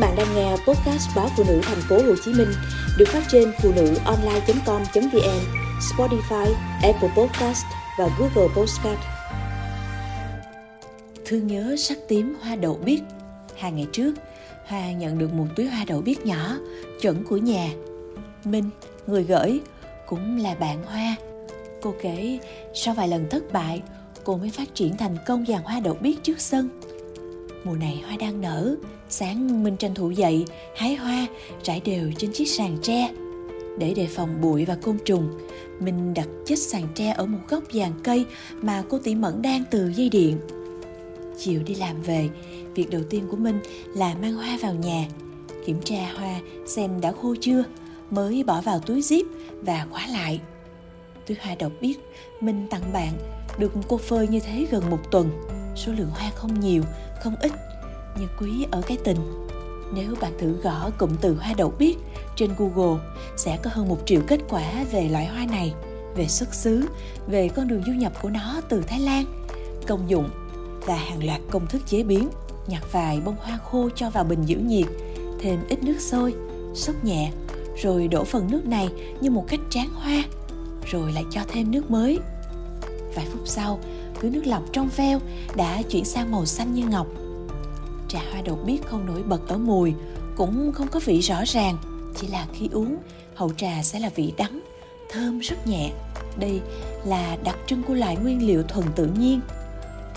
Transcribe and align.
bạn 0.00 0.16
đang 0.16 0.34
nghe 0.34 0.50
podcast 0.50 1.16
báo 1.16 1.28
phụ 1.36 1.44
nữ 1.48 1.60
thành 1.62 1.80
phố 1.88 1.96
Hồ 1.96 2.14
Chí 2.24 2.32
Minh 2.32 2.48
được 2.98 3.08
phát 3.08 3.22
trên 3.28 3.52
phụ 3.62 3.72
nữ 3.76 3.94
online.com.vn, 4.04 5.40
Spotify, 5.80 6.54
Apple 6.82 7.10
Podcast 7.16 7.64
và 7.98 8.08
Google 8.18 8.54
Podcast. 8.56 9.00
Thương 11.24 11.46
nhớ 11.46 11.76
sắc 11.78 11.98
tím 12.08 12.36
hoa 12.42 12.56
đậu 12.56 12.80
biếc. 12.84 13.00
Hai 13.58 13.72
ngày 13.72 13.86
trước, 13.92 14.12
Hoa 14.66 14.92
nhận 14.92 15.18
được 15.18 15.32
một 15.34 15.46
túi 15.56 15.66
hoa 15.66 15.84
đậu 15.84 16.00
biếc 16.00 16.26
nhỏ, 16.26 16.56
chuẩn 17.00 17.24
của 17.24 17.36
nhà. 17.36 17.70
Minh, 18.44 18.70
người 19.06 19.24
gửi, 19.24 19.60
cũng 20.06 20.36
là 20.36 20.54
bạn 20.54 20.84
Hoa. 20.84 21.16
Cô 21.82 21.94
kể, 22.02 22.38
sau 22.74 22.94
vài 22.94 23.08
lần 23.08 23.28
thất 23.30 23.52
bại, 23.52 23.82
cô 24.24 24.36
mới 24.36 24.50
phát 24.50 24.74
triển 24.74 24.96
thành 24.96 25.16
công 25.26 25.46
dàn 25.46 25.62
hoa 25.62 25.80
đậu 25.80 25.94
biếc 25.94 26.22
trước 26.22 26.40
sân. 26.40 26.68
Mùa 27.64 27.74
này 27.74 28.02
hoa 28.06 28.16
đang 28.16 28.40
nở, 28.40 28.76
sáng 29.08 29.64
Minh 29.64 29.76
tranh 29.76 29.94
thủ 29.94 30.10
dậy, 30.10 30.44
hái 30.76 30.94
hoa, 30.94 31.26
trải 31.62 31.80
đều 31.84 32.10
trên 32.18 32.32
chiếc 32.32 32.48
sàn 32.48 32.78
tre. 32.82 33.10
Để 33.78 33.94
đề 33.94 34.06
phòng 34.06 34.40
bụi 34.40 34.64
và 34.64 34.74
côn 34.74 34.98
trùng, 35.04 35.28
mình 35.80 36.14
đặt 36.14 36.28
chiếc 36.46 36.58
sàn 36.58 36.88
tre 36.94 37.10
ở 37.10 37.26
một 37.26 37.38
góc 37.48 37.64
giàn 37.72 37.92
cây 38.04 38.24
mà 38.62 38.82
cô 38.88 38.98
tỉ 38.98 39.14
mẫn 39.14 39.42
đang 39.42 39.64
từ 39.70 39.92
dây 39.96 40.08
điện. 40.08 40.36
Chiều 41.38 41.62
đi 41.66 41.74
làm 41.74 42.02
về, 42.02 42.28
việc 42.74 42.90
đầu 42.90 43.02
tiên 43.10 43.26
của 43.30 43.36
Minh 43.36 43.60
là 43.94 44.14
mang 44.14 44.34
hoa 44.34 44.58
vào 44.62 44.74
nhà, 44.74 45.06
kiểm 45.66 45.80
tra 45.84 46.12
hoa 46.18 46.40
xem 46.66 47.00
đã 47.00 47.12
khô 47.12 47.34
chưa, 47.40 47.64
mới 48.10 48.44
bỏ 48.44 48.60
vào 48.60 48.78
túi 48.78 49.00
zip 49.00 49.24
và 49.52 49.86
khóa 49.90 50.06
lại. 50.12 50.40
Túi 51.26 51.36
hoa 51.40 51.54
độc 51.54 51.72
biết 51.80 51.94
Minh 52.40 52.66
tặng 52.70 52.92
bạn 52.92 53.12
được 53.58 53.72
cô 53.88 53.96
phơi 53.96 54.28
như 54.28 54.40
thế 54.40 54.66
gần 54.70 54.90
một 54.90 55.10
tuần. 55.10 55.30
Số 55.76 55.92
lượng 55.92 56.10
hoa 56.10 56.30
không 56.34 56.60
nhiều, 56.60 56.82
không 57.22 57.36
ít, 57.40 57.52
nhưng 58.18 58.28
quý 58.40 58.66
ở 58.70 58.82
cái 58.86 58.96
tình. 59.04 59.46
Nếu 59.94 60.14
bạn 60.20 60.32
thử 60.38 60.52
gõ 60.62 60.90
cụm 60.98 61.10
từ 61.20 61.36
hoa 61.40 61.54
đậu 61.56 61.72
biết 61.78 61.96
trên 62.36 62.50
Google 62.58 63.00
sẽ 63.36 63.58
có 63.62 63.70
hơn 63.74 63.88
một 63.88 63.98
triệu 64.06 64.20
kết 64.26 64.40
quả 64.48 64.84
về 64.92 65.08
loại 65.08 65.26
hoa 65.26 65.46
này, 65.46 65.74
về 66.16 66.28
xuất 66.28 66.54
xứ, 66.54 66.84
về 67.26 67.48
con 67.48 67.68
đường 67.68 67.82
du 67.86 67.92
nhập 67.92 68.12
của 68.22 68.30
nó 68.30 68.60
từ 68.68 68.82
Thái 68.82 69.00
Lan, 69.00 69.24
công 69.86 70.10
dụng 70.10 70.28
và 70.86 70.96
hàng 70.96 71.24
loạt 71.24 71.40
công 71.50 71.66
thức 71.66 71.82
chế 71.86 72.02
biến. 72.02 72.28
Nhặt 72.66 72.82
vài 72.92 73.20
bông 73.20 73.36
hoa 73.40 73.58
khô 73.70 73.88
cho 73.94 74.10
vào 74.10 74.24
bình 74.24 74.42
giữ 74.46 74.56
nhiệt, 74.56 74.86
thêm 75.40 75.60
ít 75.68 75.82
nước 75.82 76.00
sôi, 76.00 76.34
sốc 76.74 77.04
nhẹ, 77.04 77.32
rồi 77.82 78.08
đổ 78.08 78.24
phần 78.24 78.50
nước 78.50 78.66
này 78.66 78.88
như 79.20 79.30
một 79.30 79.44
cách 79.48 79.60
tráng 79.70 79.90
hoa, 79.94 80.24
rồi 80.90 81.12
lại 81.12 81.24
cho 81.30 81.40
thêm 81.48 81.70
nước 81.70 81.90
mới. 81.90 82.18
Vài 83.14 83.26
phút 83.32 83.42
sau, 83.44 83.78
thứ 84.20 84.30
nước 84.30 84.46
lọc 84.46 84.62
trong 84.72 84.88
veo 84.96 85.20
đã 85.56 85.82
chuyển 85.82 86.04
sang 86.04 86.32
màu 86.32 86.46
xanh 86.46 86.74
như 86.74 86.86
ngọc. 86.86 87.06
Trà 88.08 88.20
hoa 88.32 88.42
đậu 88.42 88.56
biếc 88.56 88.86
không 88.86 89.06
nổi 89.06 89.22
bật 89.22 89.48
ở 89.48 89.58
mùi, 89.58 89.94
cũng 90.36 90.72
không 90.72 90.88
có 90.88 91.00
vị 91.04 91.20
rõ 91.20 91.42
ràng, 91.46 91.76
chỉ 92.16 92.26
là 92.26 92.46
khi 92.52 92.68
uống, 92.72 92.96
hậu 93.34 93.50
trà 93.56 93.82
sẽ 93.82 94.00
là 94.00 94.10
vị 94.14 94.32
đắng, 94.36 94.60
thơm 95.10 95.38
rất 95.38 95.66
nhẹ. 95.66 95.92
Đây 96.38 96.60
là 97.04 97.36
đặc 97.44 97.56
trưng 97.66 97.82
của 97.82 97.94
loại 97.94 98.16
nguyên 98.16 98.46
liệu 98.46 98.62
thuần 98.62 98.86
tự 98.96 99.06
nhiên. 99.18 99.40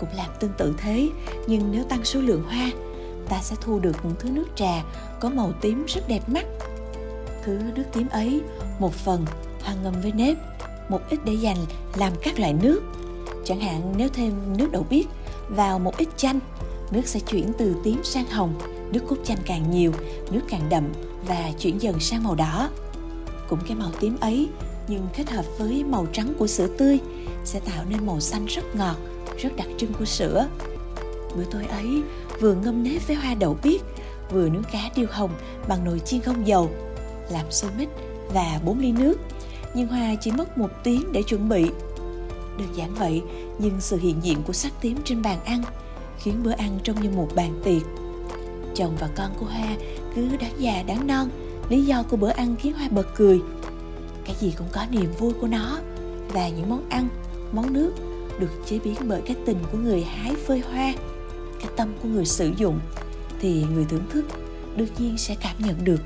Cũng 0.00 0.08
làm 0.16 0.30
tương 0.40 0.52
tự 0.58 0.74
thế, 0.78 1.08
nhưng 1.46 1.72
nếu 1.72 1.84
tăng 1.84 2.04
số 2.04 2.20
lượng 2.20 2.42
hoa, 2.42 2.70
ta 3.28 3.40
sẽ 3.42 3.56
thu 3.60 3.78
được 3.78 4.04
một 4.04 4.10
thứ 4.18 4.30
nước 4.30 4.46
trà 4.56 4.84
có 5.20 5.28
màu 5.30 5.52
tím 5.60 5.84
rất 5.86 6.08
đẹp 6.08 6.28
mắt. 6.28 6.46
Thứ 7.44 7.58
nước 7.74 7.84
tím 7.92 8.08
ấy, 8.08 8.40
một 8.78 8.94
phần 8.94 9.24
hoa 9.62 9.74
ngâm 9.82 9.94
với 10.02 10.12
nếp, 10.12 10.36
một 10.88 11.00
ít 11.10 11.20
để 11.24 11.32
dành 11.32 11.56
làm 11.96 12.12
các 12.22 12.38
loại 12.38 12.52
nước. 12.52 12.80
Chẳng 13.44 13.60
hạn 13.60 13.94
nếu 13.96 14.08
thêm 14.08 14.32
nước 14.56 14.72
đậu 14.72 14.86
biếc 14.90 15.06
vào 15.48 15.78
một 15.78 15.96
ít 15.96 16.08
chanh, 16.16 16.40
nước 16.90 17.06
sẽ 17.06 17.20
chuyển 17.20 17.52
từ 17.58 17.74
tím 17.84 18.04
sang 18.04 18.26
hồng, 18.26 18.54
nước 18.92 19.00
cốt 19.08 19.16
chanh 19.24 19.38
càng 19.46 19.70
nhiều, 19.70 19.92
nước 20.30 20.40
càng 20.48 20.68
đậm 20.68 20.84
và 21.26 21.52
chuyển 21.58 21.82
dần 21.82 22.00
sang 22.00 22.24
màu 22.24 22.34
đỏ. 22.34 22.70
Cũng 23.48 23.58
cái 23.68 23.76
màu 23.76 23.90
tím 24.00 24.16
ấy 24.20 24.48
nhưng 24.88 25.06
kết 25.16 25.30
hợp 25.30 25.44
với 25.58 25.84
màu 25.84 26.06
trắng 26.12 26.34
của 26.38 26.46
sữa 26.46 26.68
tươi 26.78 26.98
sẽ 27.44 27.60
tạo 27.60 27.84
nên 27.88 28.06
màu 28.06 28.20
xanh 28.20 28.46
rất 28.46 28.76
ngọt, 28.76 28.96
rất 29.38 29.56
đặc 29.56 29.66
trưng 29.76 29.92
của 29.98 30.04
sữa. 30.04 30.48
Bữa 31.36 31.44
tối 31.50 31.64
ấy 31.64 32.02
vừa 32.40 32.54
ngâm 32.54 32.82
nếp 32.82 33.06
với 33.06 33.16
hoa 33.16 33.34
đậu 33.34 33.56
biếc, 33.62 33.80
vừa 34.30 34.48
nướng 34.48 34.64
cá 34.72 34.90
điêu 34.96 35.06
hồng 35.10 35.30
bằng 35.68 35.84
nồi 35.84 35.98
chiên 35.98 36.20
không 36.20 36.46
dầu, 36.46 36.70
làm 37.30 37.50
xôi 37.50 37.70
mít 37.78 37.88
và 38.34 38.60
4 38.64 38.78
ly 38.78 38.92
nước. 38.92 39.18
Nhưng 39.74 39.88
Hoa 39.88 40.14
chỉ 40.20 40.32
mất 40.32 40.58
một 40.58 40.70
tiếng 40.84 41.12
để 41.12 41.22
chuẩn 41.22 41.48
bị. 41.48 41.66
Đơn 42.58 42.68
giản 42.74 42.94
vậy, 42.94 43.22
nhưng 43.58 43.80
sự 43.80 43.96
hiện 43.96 44.16
diện 44.22 44.42
của 44.46 44.52
sắc 44.52 44.72
tím 44.80 44.96
trên 45.04 45.22
bàn 45.22 45.38
ăn 45.44 45.62
khiến 46.18 46.42
bữa 46.42 46.50
ăn 46.52 46.78
trông 46.82 47.02
như 47.02 47.10
một 47.10 47.28
bàn 47.34 47.60
tiệc. 47.64 47.82
Chồng 48.74 48.96
và 49.00 49.08
con 49.16 49.30
của 49.40 49.46
Hoa 49.46 49.76
cứ 50.14 50.36
đáng 50.36 50.52
già 50.58 50.82
đáng 50.82 51.06
non, 51.06 51.28
lý 51.68 51.82
do 51.82 52.02
của 52.02 52.16
bữa 52.16 52.30
ăn 52.30 52.56
khiến 52.58 52.72
Hoa 52.72 52.88
bật 52.88 53.06
cười. 53.16 53.40
Cái 54.24 54.36
gì 54.40 54.54
cũng 54.58 54.66
có 54.72 54.86
niềm 54.90 55.12
vui 55.18 55.32
của 55.40 55.46
nó 55.46 55.78
và 56.32 56.48
những 56.48 56.70
món 56.70 56.88
ăn, 56.88 57.08
món 57.52 57.72
nước 57.72 57.92
được 58.38 58.50
chế 58.66 58.78
biến 58.78 58.94
bởi 59.08 59.22
cái 59.26 59.36
tình 59.46 59.58
của 59.72 59.78
người 59.78 60.02
hái 60.02 60.34
phơi 60.34 60.60
hoa, 60.60 60.94
cái 61.60 61.68
tâm 61.76 61.88
của 62.02 62.08
người 62.08 62.24
sử 62.24 62.52
dụng 62.56 62.80
thì 63.40 63.64
người 63.74 63.84
thưởng 63.84 64.04
thức 64.10 64.24
đương 64.76 64.88
nhiên 64.98 65.18
sẽ 65.18 65.34
cảm 65.40 65.56
nhận 65.58 65.84
được 65.84 66.00